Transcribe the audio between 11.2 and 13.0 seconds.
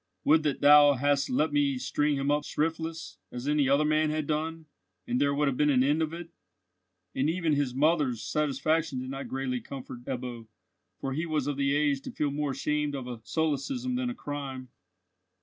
was of the age to feel more ashamed